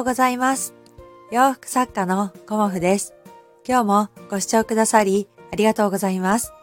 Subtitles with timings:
[0.00, 0.72] ようございます。
[1.30, 3.12] 洋服作家のコモフです。
[3.68, 6.54] 今日もご視聴くださりありがとうございます。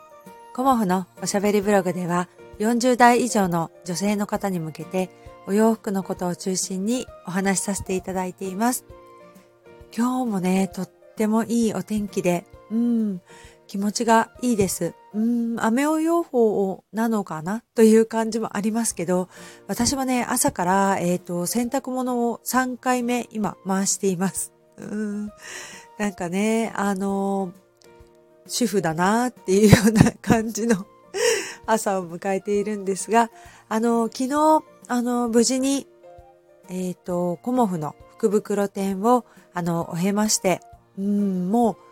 [0.55, 5.11] コモフのおしゃべりブログでは40代以上の女性の方に向けて
[5.45, 8.85] お洋服のことを中心にお話しさせていただいています。
[9.95, 13.21] 今日もね、とってもいいお天気で、うん、
[13.67, 14.95] 気持ちがいいです。
[15.17, 19.29] うん、雨お養法なのかなという感じもありますけど、
[19.65, 24.53] 私はね、朝から、えっ、と、洗濯物を3回目今回しています。
[24.77, 25.31] うん、
[25.97, 27.51] なんかね、あの、
[28.45, 30.85] 主婦だなっていうような感じの
[31.65, 33.31] 朝を迎えているんですが、
[33.69, 35.87] あの、昨日、あの、無事に、
[36.69, 39.25] えっ、と、コモフの福袋店を、
[39.55, 40.61] あの、終えまして、
[40.95, 41.86] うん、もう、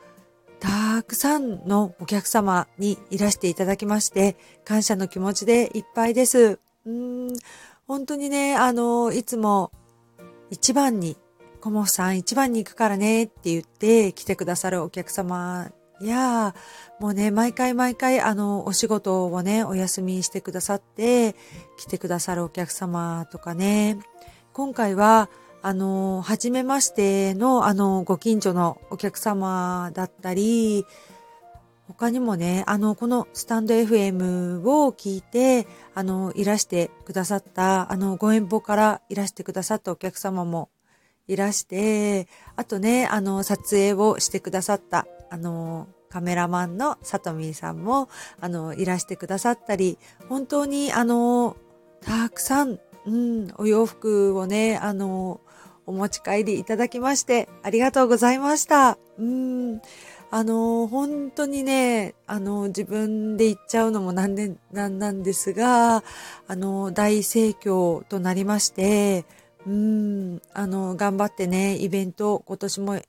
[0.59, 6.59] たくさんのお客様にいらしていただきまして、感謝の気持ちでいっぱいです。
[6.86, 7.28] うん、
[7.88, 9.72] 本当にね、あの、いつも
[10.50, 11.17] 一番に、
[11.62, 16.53] コモフさん一番に行くからねって言って来てくださるお客様や、
[17.00, 21.36] もうね、毎回毎回あの、お仕事をね、お休みしてくださって、
[21.78, 23.97] 来てくださるお客様とかね、
[24.53, 25.30] 今回は、
[25.66, 30.85] あの、初めましての、あの、ご近所のお客様だったり、
[31.88, 40.69] 他にもね、あの、このスタンド FM を聞いて、あの、いらしてくださった、あの、ご遠方からいらしてくださったお客様も
[41.27, 48.07] いらして、あとね、あの、撮影をしてくださった、あの、カメラマンのさとみーさんも、
[48.39, 49.97] あの、いらしてくださったり、
[50.29, 51.57] 本当に、あの、
[52.02, 55.41] たくさん、うん、お洋服をね、あの、
[55.86, 58.97] お持ち帰りいただきまして、ありがとうございました。
[59.17, 59.81] うーん。
[60.31, 66.03] あの、本当にね、あの、自分で言っちゃうのもなんで、なんなんですが、
[66.47, 69.25] あの、大盛況となりまして、
[69.66, 73.00] うん、あの、頑張ってね、イベント、今年も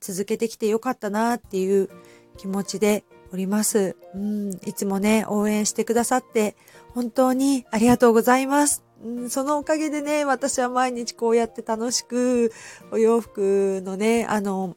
[0.00, 1.88] 続けてきてよかったなっていう
[2.36, 3.96] 気持ちでおります。
[4.14, 6.56] うん、いつもね、応援してくださって、
[6.94, 8.87] 本当にありがとうございます。
[9.28, 12.52] そのおかげでね、私は毎日こうやって楽しく
[12.90, 14.76] お洋服のね、あの、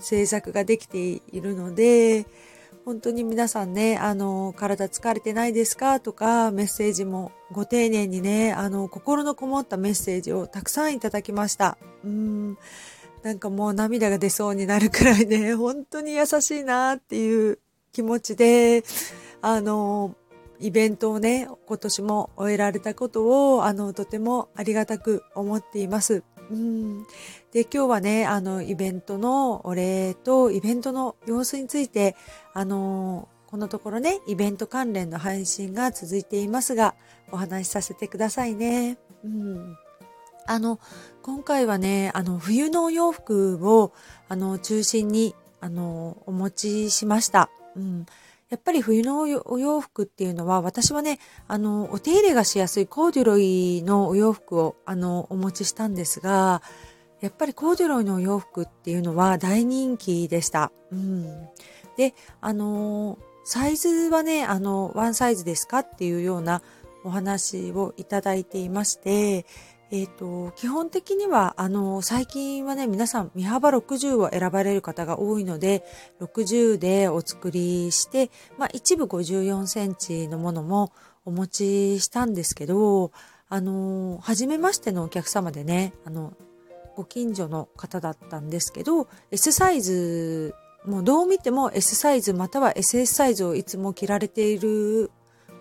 [0.00, 2.26] 制作ができているので、
[2.84, 11.78] 本当に皆さんね、あの、体疲れてないですかとか、メッセージもご丁寧にね、あの、心のこもったメッセージをたくさんいただきました。
[12.04, 12.58] うん。
[13.22, 17.58] なんかもう涙が出そうになるくらいね、本当に優しいなっていう
[17.92, 18.84] 気持ちで、
[19.40, 20.14] あの、
[20.60, 26.22] イベントをね、今年も終えられたことを、あの、とてもありがたく思っています。
[26.50, 27.04] うん。
[27.52, 32.16] で、今日はね、あの、イベントのお礼と、イベントの様子について、
[32.52, 36.94] あの、このところね、イベント関連の配信が続いていますが、
[37.30, 38.98] お話しさせてくださいね。
[39.24, 39.76] うん。
[40.46, 40.78] あの、
[41.22, 43.92] 今回はね、あの、冬のお洋服を、
[44.28, 47.48] あの、中心に、あの、お持ちしました。
[47.76, 48.06] うん。
[48.54, 56.62] やっぱり冬のお洋服っていうのは、私はね、あの、お手入れがしやすいコーデュロイのお洋服を、あの、お持ちしたんですが、
[57.20, 60.70] やっぱりコーデュロイのお洋服っていうのは大人気でした。
[60.92, 61.48] うん。
[61.96, 66.62] で、あの、サイズはね、あの、ワンサイズですかっていうような
[67.02, 69.46] お話をいただいていまして、
[69.90, 75.84] えっ、と、基本的には、あの、最近はね、皆さん、身幅60を選ばれる方が多いので、
[76.20, 80.92] 60でお作りして、まあ、一部54センチのものも
[81.24, 83.12] お持ちしたんですけど、
[83.48, 86.32] あの、初めましてのお客様でね、あの、
[86.96, 90.54] ご近所の方だったんですけど、S サイズ、
[90.86, 95.10] もうどう見ても S サイズまたは SS サイズをいつも着られている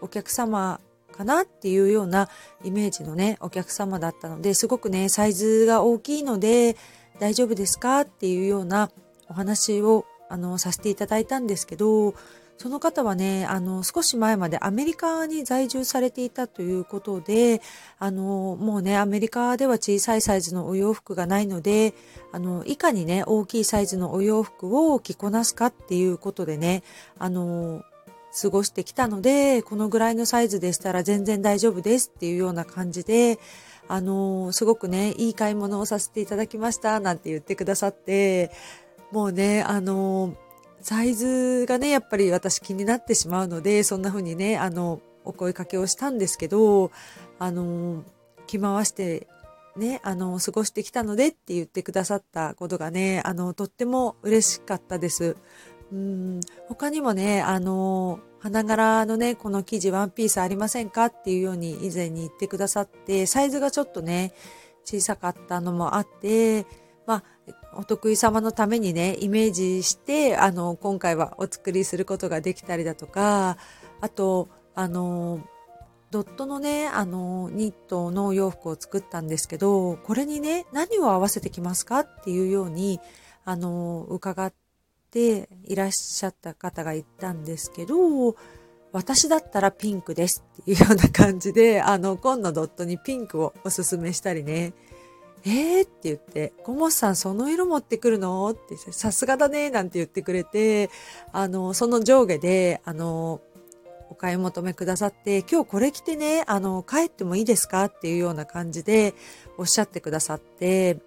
[0.02, 0.82] お客様
[1.14, 2.28] かなっていうような
[2.64, 6.76] イメージのね、お客様だったので、すごくね、サイズが大きいので、
[7.20, 8.92] 大丈夫ですかっていうような
[9.30, 12.16] お話を、あの、させていただいたんですけど、
[12.58, 17.62] その方はね、あの、少し前までアメリカに在住されていたということで、
[18.00, 21.94] あの、もうね、アメリカでは小さいサイズのお洋服がないので、
[22.32, 26.84] あの、いかにね、大きいサイズのお洋服を着こなすかっていうことでね、
[27.18, 27.84] あの、
[28.42, 33.40] 過ごしてきたので、このぐらいのサイズでしたら全然大丈夫ですっていうような感じで、
[33.88, 38.52] あのすごくね、いい買い物をさせていただきましたなんて言ってくださって、
[39.12, 40.36] もうね、あの
[40.82, 46.92] サイズがね、やっぱり私気になってしまうので、そんな風にね、あの、お声かけをしたんですけど、
[47.40, 48.04] あの
[48.48, 49.28] 着回して
[49.76, 55.36] ね、あの、過ごしてきたのでって言ってくださったことがね、あの、とっても嬉しかったです。
[55.94, 64.34] うん他にもね、あの、花柄のね、この生地ワンピースありませんかっていうように以前に言ってくださって、サイズがちょっとね、
[64.84, 66.66] 小さかったのもあって、
[67.06, 67.24] まあ、
[67.76, 73.58] お得意様のためにね、イメージして、あの、今回はお作りすることができたりだとか、
[74.02, 75.42] あと、あの、
[76.10, 83.00] ドットのね、あの、ニットの洋服を作ったんですけど、これにね、何を合わせてきますかっていうように、
[83.46, 84.54] あの、伺っ
[85.14, 88.36] ていらっしゃった方がいたんですけど、
[88.92, 94.74] 私だったらピンクですっていうような感じで、あの、紺のドットにピンクをおすすめしたりね、
[95.46, 98.50] えーって言って、コモスさんその色持ってくるの？
[98.50, 100.90] ってさすがだねなんて言ってくれて、
[101.32, 103.42] あの、その上下で、あの、
[104.10, 107.86] お買い求めくださって、今日これ着てね、あの、帰ってもいいですか？
[107.86, 109.16] っていうような感じで
[109.58, 111.00] おっしゃってくださって、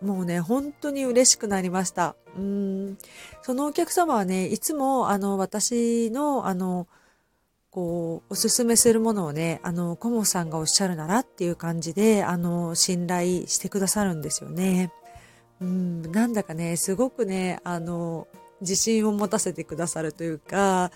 [0.00, 2.14] もうね、本当に嬉しくなりました。
[2.36, 2.98] うーん。
[3.42, 6.86] そのお客様はね、いつも、あの、私の、あの、
[7.70, 14.92] こう、おすすめするものをね、あの、コモさんがおっしゃるならっていう感じで、あの、信頼してくださるんですよね。
[15.60, 18.28] うん、なんだかね、すごくね、あの、
[18.60, 20.90] 自信を持たせてくださるというか、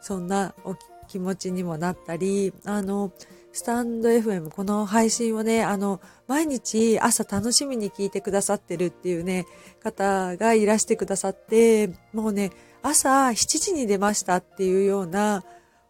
[0.00, 0.76] そんなお
[1.08, 3.12] 気持ちにもなったり、あの、
[3.54, 9.46] スタンド FM、この配信をね、あの、毎日朝楽しみに聞いてくださってるっていうね、
[9.80, 12.50] 方がいらしてくださって、もうね、
[12.82, 15.44] 朝7時に出ましたっていうような、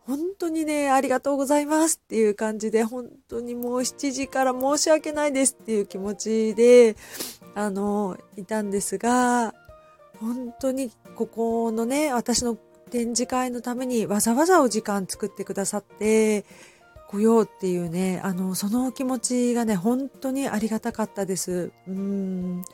[0.07, 6.97] 本当にね、ありがとうございますっていう感じで、本当にもう7時から申し訳ないですっていう気持ちで、
[7.55, 9.55] あの、いたんですが、
[10.21, 12.59] 本当にここのね、私の
[12.91, 16.45] 展示会のためにわざわざお時間作ってくださって、
[17.15, 21.73] 来ようっていうね、あの、その気持ちがね、本当にありがたかったです。
[21.87, 22.65] うん。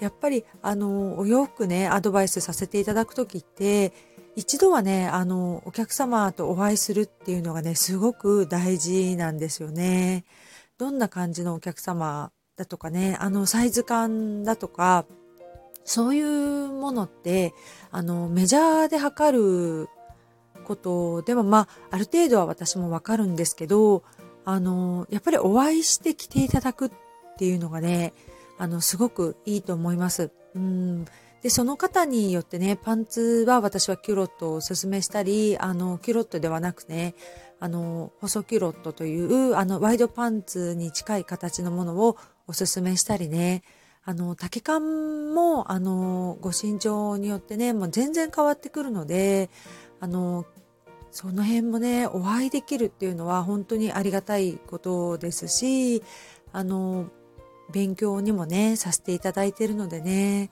[0.00, 3.92] やっぱり、あの、お洋服ね、アドバイスさせていただくときって、
[4.36, 10.24] 一度はね、あの、お客様とお会いするっていうのがね、すごく大事なんですよね。
[10.78, 15.04] どんな感じのお客様だとかね、あの、サイズ感だとか、
[15.84, 17.52] そういうものって、
[17.90, 19.88] あの、メジャーで測る
[20.70, 24.04] ことでも、まあ、ある程度は私もわかるんですけど、
[24.44, 26.90] あの、やっぱりお会いして来ていただくっ
[27.38, 28.12] ていうのがね、
[28.56, 30.30] あの、すごくいいと思います。
[30.54, 31.06] うん。
[31.42, 37.14] で、その方によってね、パンツは私はキュロットをおすすめしたり、あの、キュロットではなくね、
[37.58, 43.64] あの、細キュロットという、あの、ワイドパンツに近い形のものをおすすめしたりね、
[44.04, 49.50] あの、丈感も、あの、ご身長によってね、もう全然変わってくるので、
[50.00, 50.46] あの、
[51.10, 56.02] その辺もね、お会いできるっていうのは本当にありがたいことですし、
[56.52, 57.06] あの、
[57.72, 60.50] 勉強にもね、させていただいているのでね、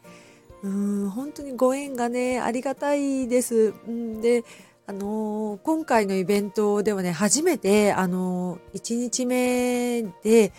[0.62, 3.72] うん本当にご縁がねありがたいです。
[3.88, 4.44] んで
[4.86, 10.52] あの、今回のイベントではね初めてあのー、1日目で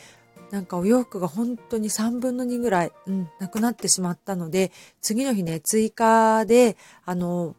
[0.52, 4.72] なんかお洋服が本当に3分の2ぐらい、うん、なくなってしまったので
[5.02, 7.56] 次の日ね追加であの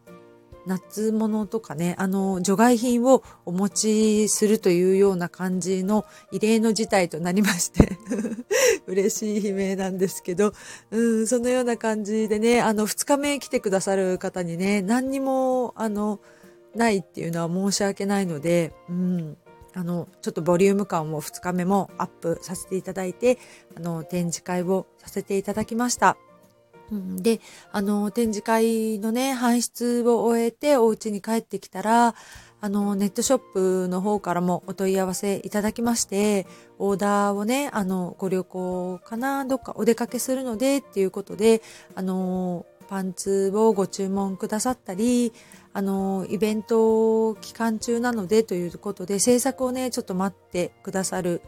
[0.65, 7.97] 夏物とかね、あの、除外品をお持ちするというような感じの異例の事態となりまして
[8.87, 10.53] 嬉しい悲鳴なんですけど、
[10.91, 16.19] うん、そのような感じでね、あの、2日目来てくださる方にね、何にも、あの、
[16.75, 19.37] ないっていうのは申し訳ないので、うん、
[19.73, 23.37] あの、ちょっとボリューム感を2日目もアップさせていただいて、
[23.75, 26.17] あの、展示会をさせていただきました。
[26.91, 27.39] うん、で、
[27.71, 32.15] あの、展示会のね、搬出を終えてお家に帰ってきたら、
[32.63, 36.45] あの、ネットショップの方からもお問い合わせいただきまして、
[36.77, 41.61] オーダーをね、あの、ご旅行かな、どっかお出かけするのでっていうことで、
[41.95, 45.31] あの、パンツをご注文くださったり、
[45.73, 51.41] あの、イベント期間中なのでということで、制作をね、ちょっと待ってくださる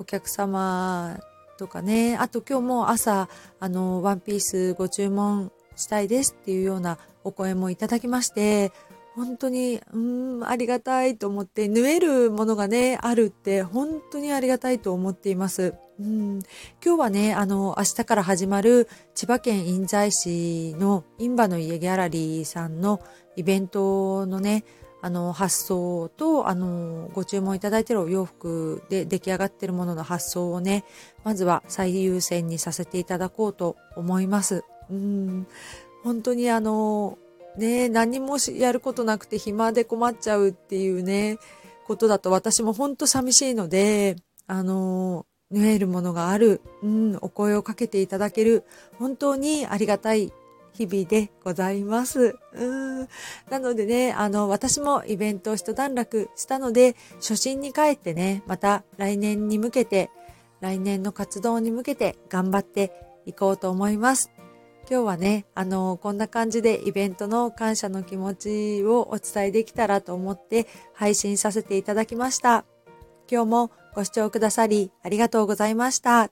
[0.00, 1.20] お客様
[1.58, 3.28] とかね、あと今日も朝、
[3.60, 8.72] あの、ワンピースご注文したいですっていうようなお声もいただきまして、
[9.14, 15.74] 本当に、うん、ありがたいと思って、縫えるものがね、あるって本当にありがたいと思っています。
[16.00, 16.40] うん、
[16.84, 23.00] 今日はね、あの、明日から始まる千葉県印西市のインバの家ギャラリーさんの
[23.36, 24.64] イベントのね、
[25.02, 30.84] あの、発送と、あの、ご注文いただいているお洋服で出来上がっているものの発送をね、
[31.24, 34.64] まずは最優先にさせていただこうと思います。
[34.88, 35.46] うん、
[36.04, 37.18] 本当にあの、
[37.56, 41.38] ね、何もやることなくて暇で困っちゃうっていうね、
[41.86, 44.16] ことだと私も本当寂しいので、
[44.46, 48.62] あの、縫えるものがある、うん、お声をかけていただける、
[49.00, 50.32] 本当にありがたい
[50.72, 52.36] 日々でございます。
[52.54, 53.08] うん。
[53.50, 60.10] なのでね、あの、私もイベントを一段落したので、初心に帰ってね、また来年に向けて、
[60.60, 62.92] 来年の活動に向けて頑張って
[63.26, 64.30] いこうと思います。
[64.90, 72.64] 今日はね、あの、こんな感じでイベントの感謝の気持ちをお伝えできたらと思って配信させていただきました。
[73.30, 76.30] 今日もご視聴くださりありがとうございました。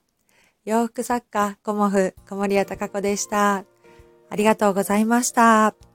[0.65, 3.70] 洋服作家、コモフ、小森屋隆子でした。
[4.31, 5.90] ありがとうございました。